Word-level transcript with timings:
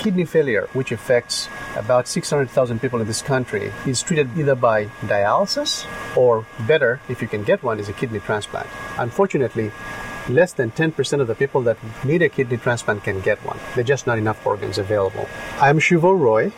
Kidney 0.00 0.24
failure, 0.24 0.66
which 0.72 0.92
affects 0.92 1.46
about 1.76 2.08
600,000 2.08 2.80
people 2.80 3.02
in 3.02 3.06
this 3.06 3.20
country, 3.20 3.70
is 3.86 4.02
treated 4.02 4.30
either 4.38 4.54
by 4.54 4.86
dialysis 5.04 5.86
or 6.16 6.46
better, 6.60 7.00
if 7.10 7.20
you 7.20 7.28
can 7.28 7.44
get 7.44 7.62
one, 7.62 7.78
is 7.78 7.90
a 7.90 7.92
kidney 7.92 8.18
transplant. 8.18 8.66
Unfortunately, 8.96 9.70
less 10.30 10.54
than 10.54 10.70
10% 10.70 11.20
of 11.20 11.26
the 11.26 11.34
people 11.34 11.60
that 11.64 11.76
need 12.02 12.22
a 12.22 12.30
kidney 12.30 12.56
transplant 12.56 13.04
can 13.04 13.20
get 13.20 13.44
one. 13.44 13.58
There 13.74 13.82
are 13.82 13.86
just 13.86 14.06
not 14.06 14.16
enough 14.16 14.46
organs 14.46 14.78
available. 14.78 15.28
I'm 15.60 15.78
Shuvo 15.78 16.18
Roy. 16.18 16.50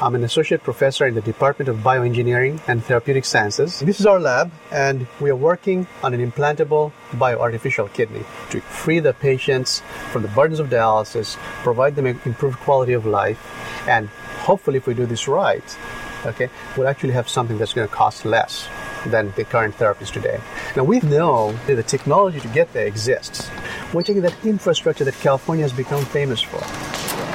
I'm 0.00 0.14
an 0.14 0.22
associate 0.22 0.62
professor 0.62 1.08
in 1.08 1.16
the 1.16 1.20
Department 1.20 1.68
of 1.68 1.78
Bioengineering 1.78 2.60
and 2.68 2.84
Therapeutic 2.84 3.24
Sciences. 3.24 3.80
This 3.80 3.98
is 3.98 4.06
our 4.06 4.20
lab, 4.20 4.52
and 4.70 5.08
we 5.18 5.28
are 5.28 5.34
working 5.34 5.88
on 6.04 6.14
an 6.14 6.20
implantable 6.20 6.92
bioartificial 7.10 7.92
kidney 7.92 8.24
to 8.50 8.60
free 8.60 9.00
the 9.00 9.12
patients 9.12 9.82
from 10.12 10.22
the 10.22 10.28
burdens 10.28 10.60
of 10.60 10.68
dialysis, 10.68 11.34
provide 11.64 11.96
them 11.96 12.06
improved 12.06 12.60
quality 12.60 12.92
of 12.92 13.06
life, 13.06 13.44
and 13.88 14.08
hopefully, 14.46 14.76
if 14.76 14.86
we 14.86 14.94
do 14.94 15.04
this 15.04 15.26
right, 15.26 15.78
okay, 16.26 16.48
we'll 16.76 16.86
actually 16.86 17.14
have 17.14 17.28
something 17.28 17.58
that's 17.58 17.74
going 17.74 17.88
to 17.88 17.92
cost 17.92 18.24
less 18.24 18.68
than 19.04 19.32
the 19.32 19.42
current 19.42 19.76
therapies 19.78 20.12
today. 20.12 20.40
Now, 20.76 20.84
we 20.84 21.00
know 21.00 21.58
that 21.66 21.74
the 21.74 21.82
technology 21.82 22.38
to 22.38 22.48
get 22.48 22.72
there 22.72 22.86
exists. 22.86 23.50
We're 23.92 24.04
taking 24.04 24.22
that 24.22 24.44
infrastructure 24.44 25.02
that 25.02 25.14
California 25.14 25.64
has 25.64 25.72
become 25.72 26.04
famous 26.04 26.40
for, 26.40 26.62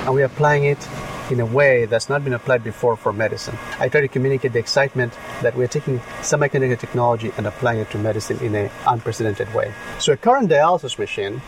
and 0.06 0.14
we're 0.14 0.28
applying 0.28 0.64
it 0.64 0.80
in 1.30 1.40
a 1.40 1.46
way 1.46 1.86
that's 1.86 2.10
not 2.10 2.24
been 2.24 2.34
applied 2.34 2.64
before 2.64 2.96
for 2.96 3.14
medicine. 3.14 3.58
I 3.80 3.90
try 3.90 4.02
to 4.02 4.08
communicate 4.08 4.54
the 4.54 4.60
excitement 4.60 5.14
that 5.42 5.56
we're 5.56 5.68
taking 5.68 6.00
semiconductor 6.22 6.80
technology 6.80 7.32
and 7.38 7.48
applying 7.48 7.80
it 7.80 7.90
to 7.92 7.98
medicine 7.98 8.40
in 8.40 8.56
an 8.56 8.70
unprecedented 8.86 9.54
way. 9.54 9.74
So 10.00 10.14
a 10.14 10.18
current 10.18 10.50
dialysis 10.50 11.00
machine 11.00 11.42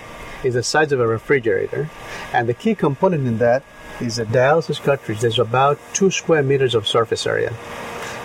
is 0.44 0.54
the 0.54 0.64
size 0.64 0.92
of 0.92 1.00
a 1.00 1.08
refrigerator, 1.08 1.90
and 2.34 2.48
the 2.48 2.54
key 2.54 2.76
component 2.76 3.28
in 3.28 3.38
that 3.40 3.64
is 4.00 4.20
a 4.20 4.26
dialysis 4.26 4.82
cartridge 4.82 5.22
that's 5.22 5.38
about 5.38 5.80
two 5.94 6.12
square 6.12 6.44
meters 6.44 6.76
of 6.76 6.88
surface 6.88 7.26
area. 7.26 7.54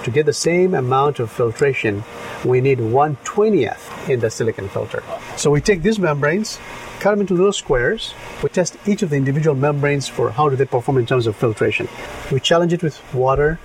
To 0.04 0.10
get 0.10 0.24
the 0.24 0.32
same 0.32 0.74
amount 0.74 1.18
of 1.18 1.30
filtration, 1.30 2.02
we 2.44 2.62
need 2.62 2.80
1 2.80 3.16
20th 3.16 4.08
in 4.08 4.20
the 4.20 4.30
silicon 4.30 4.68
filter. 4.68 5.02
So 5.36 5.50
we 5.50 5.60
take 5.60 5.82
these 5.82 5.98
membranes, 5.98 6.58
cut 7.00 7.10
them 7.10 7.20
into 7.20 7.34
little 7.34 7.52
squares. 7.52 8.14
We 8.42 8.48
test 8.48 8.76
each 8.86 9.02
of 9.02 9.10
the 9.10 9.16
individual 9.16 9.54
membranes 9.54 10.08
for 10.08 10.30
how 10.30 10.48
do 10.48 10.56
they 10.56 10.64
perform 10.64 10.96
in 10.96 11.04
terms 11.04 11.26
of 11.26 11.36
filtration. 11.36 11.86
We 12.32 12.40
challenge 12.40 12.72
it 12.72 12.82
with 12.82 12.98
water 13.12 13.58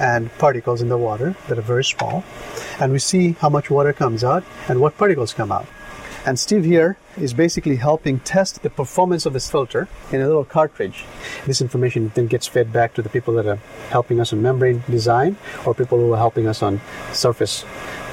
and 0.00 0.32
particles 0.38 0.80
in 0.80 0.88
the 0.88 0.96
water 0.96 1.36
that 1.48 1.58
are 1.58 1.62
very 1.62 1.84
small, 1.84 2.24
and 2.80 2.90
we 2.90 2.98
see 2.98 3.32
how 3.32 3.50
much 3.50 3.70
water 3.70 3.92
comes 3.92 4.24
out 4.24 4.44
and 4.68 4.80
what 4.80 4.96
particles 4.96 5.34
come 5.34 5.52
out. 5.52 5.66
And 6.24 6.38
Steve 6.38 6.64
here 6.64 6.96
is 7.16 7.34
basically 7.34 7.76
helping 7.76 8.20
test 8.20 8.62
the 8.62 8.70
performance 8.70 9.26
of 9.26 9.32
this 9.32 9.50
filter 9.50 9.88
in 10.12 10.20
a 10.20 10.26
little 10.26 10.44
cartridge. 10.44 11.04
This 11.46 11.60
information 11.60 12.12
then 12.14 12.28
gets 12.28 12.46
fed 12.46 12.72
back 12.72 12.94
to 12.94 13.02
the 13.02 13.08
people 13.08 13.34
that 13.34 13.46
are 13.46 13.58
helping 13.90 14.20
us 14.20 14.32
on 14.32 14.40
membrane 14.40 14.84
design 14.88 15.36
or 15.66 15.74
people 15.74 15.98
who 15.98 16.12
are 16.12 16.18
helping 16.18 16.46
us 16.46 16.62
on 16.62 16.80
surface 17.12 17.64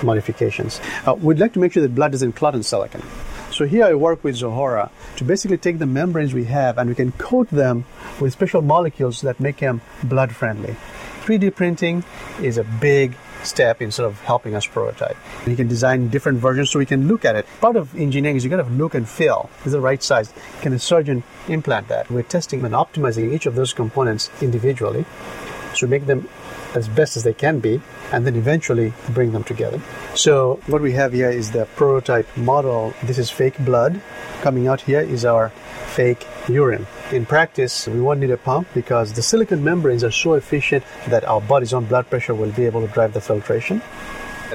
modifications. 0.01 0.81
Uh, 1.05 1.13
we'd 1.13 1.37
like 1.37 1.53
to 1.53 1.59
make 1.59 1.73
sure 1.73 1.83
that 1.83 1.93
blood 1.93 2.11
doesn't 2.11 2.33
clot 2.33 2.55
in 2.55 2.63
silicon. 2.63 3.03
So 3.51 3.65
here 3.65 3.85
I 3.85 3.93
work 3.93 4.23
with 4.23 4.37
Zohora 4.37 4.89
to 5.17 5.23
basically 5.23 5.57
take 5.57 5.77
the 5.77 5.85
membranes 5.85 6.33
we 6.33 6.45
have 6.45 6.79
and 6.79 6.89
we 6.89 6.95
can 6.95 7.11
coat 7.13 7.49
them 7.49 7.85
with 8.19 8.33
special 8.33 8.63
molecules 8.63 9.21
that 9.21 9.39
make 9.39 9.57
them 9.57 9.81
blood 10.03 10.35
friendly. 10.35 10.75
3D 11.25 11.53
printing 11.55 12.03
is 12.41 12.57
a 12.57 12.63
big 12.63 13.15
step 13.43 13.81
in 13.81 13.91
sort 13.91 14.09
of 14.09 14.19
helping 14.21 14.55
us 14.55 14.65
prototype. 14.67 15.17
You 15.47 15.55
can 15.55 15.67
design 15.67 16.09
different 16.09 16.39
versions 16.39 16.69
so 16.69 16.79
we 16.79 16.85
can 16.85 17.07
look 17.07 17.25
at 17.25 17.35
it. 17.35 17.45
Part 17.61 17.75
of 17.75 17.95
engineering 17.95 18.37
is 18.37 18.43
you 18.43 18.49
got 18.49 18.63
to 18.63 18.69
look 18.69 18.95
and 18.95 19.07
feel. 19.07 19.49
Is 19.65 19.71
the 19.71 19.81
right 19.81 20.01
size? 20.01 20.33
Can 20.61 20.73
a 20.73 20.79
surgeon 20.79 21.23
implant 21.47 21.87
that? 21.87 22.09
We're 22.09 22.23
testing 22.23 22.63
and 22.65 22.73
optimizing 22.73 23.33
each 23.33 23.45
of 23.45 23.55
those 23.55 23.73
components 23.73 24.29
individually 24.41 25.05
to 25.75 25.87
make 25.87 26.05
them 26.05 26.27
as 26.75 26.87
best 26.87 27.17
as 27.17 27.23
they 27.23 27.33
can 27.33 27.59
be 27.59 27.81
and 28.11 28.25
then 28.25 28.35
eventually 28.35 28.93
bring 29.09 29.31
them 29.31 29.43
together. 29.43 29.81
So 30.15 30.59
what 30.67 30.81
we 30.81 30.91
have 30.93 31.13
here 31.13 31.29
is 31.29 31.51
the 31.51 31.65
prototype 31.75 32.27
model. 32.37 32.93
This 33.03 33.17
is 33.17 33.29
fake 33.29 33.57
blood. 33.59 34.01
Coming 34.41 34.67
out 34.67 34.81
here 34.81 35.01
is 35.01 35.25
our 35.25 35.51
fake 35.89 36.25
urine. 36.47 36.85
In 37.11 37.25
practice, 37.25 37.87
we 37.87 37.99
won't 37.99 38.19
need 38.19 38.31
a 38.31 38.37
pump 38.37 38.67
because 38.73 39.13
the 39.13 39.21
silicon 39.21 39.63
membranes 39.63 40.03
are 40.03 40.11
so 40.11 40.35
efficient 40.35 40.83
that 41.07 41.25
our 41.25 41.41
body's 41.41 41.73
own 41.73 41.85
blood 41.85 42.09
pressure 42.09 42.35
will 42.35 42.51
be 42.51 42.65
able 42.65 42.81
to 42.81 42.87
drive 42.93 43.13
the 43.13 43.21
filtration. 43.21 43.81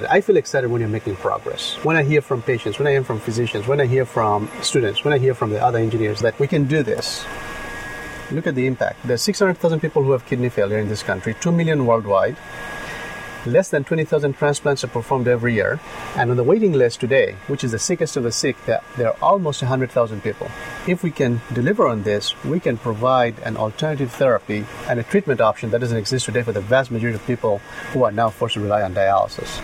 I 0.09 0.21
feel 0.23 0.37
excited 0.37 0.71
when 0.71 0.81
you're 0.81 0.91
making 0.91 1.17
progress. 1.17 1.75
When 1.85 1.97
I 1.97 2.03
hear 2.03 2.21
from 2.21 2.43
patients, 2.43 2.79
when 2.79 2.89
I 2.89 2.93
hear 2.93 3.05
from 3.05 3.21
physicians, 3.21 3.69
when 3.69 3.81
I 3.81 3.87
hear 3.87 4.05
from 4.05 4.51
students, 4.61 5.05
when 5.05 5.15
I 5.15 5.19
hear 5.19 5.35
from 5.35 5.51
the 5.51 5.63
other 5.63 5.79
engineers 5.79 6.21
that 6.21 6.39
we 6.41 6.49
can 6.49 6.65
do 6.65 6.83
this. 6.83 7.25
Look 8.33 8.47
at 8.47 8.57
the 8.57 8.67
impact. 8.67 9.07
There 9.07 9.15
are 9.15 9.19
600,000 9.19 9.81
people 9.81 10.03
who 10.03 10.13
have 10.13 10.27
kidney 10.27 10.49
failure 10.49 10.79
in 10.79 10.89
this 10.89 11.03
country, 11.03 11.35
2 11.41 11.53
million 11.53 11.87
worldwide. 11.87 12.37
Less 13.47 13.69
than 13.69 13.85
20,000 13.85 14.33
transplants 14.33 14.85
are 14.85 14.89
performed 14.89 15.29
every 15.29 15.53
year. 15.53 15.79
And 16.17 16.31
on 16.31 16.37
the 16.39 16.43
waiting 16.43 16.73
list 16.73 17.01
today, 17.01 17.37
which 17.47 17.63
is 17.63 17.73
the 17.73 17.79
sickest 17.79 18.17
of 18.17 18.23
the 18.23 18.33
sick, 18.33 18.57
there 18.65 18.81
are 19.09 19.17
almost 19.21 19.61
100,000 19.61 20.23
people. 20.23 20.51
If 20.87 21.03
we 21.03 21.11
can 21.11 21.43
deliver 21.53 21.87
on 21.87 22.05
this, 22.05 22.35
we 22.43 22.59
can 22.59 22.79
provide 22.79 23.39
an 23.41 23.59
alternative 23.59 24.13
therapy 24.13 24.65
and 24.89 24.99
a 24.99 25.03
treatment 25.03 25.43
option 25.43 25.71
that 25.71 25.81
doesn't 25.81 25.99
exist 25.99 26.25
today 26.25 26.43
for 26.43 26.53
the 26.53 26.63
vast 26.63 26.91
majority 26.91 27.17
of 27.17 27.27
people 27.27 27.59
who 27.93 28.05
are 28.05 28.13
now 28.13 28.31
forced 28.31 28.55
to 28.55 28.61
rely 28.61 28.83
on 28.83 28.95
dialysis. 28.95 29.61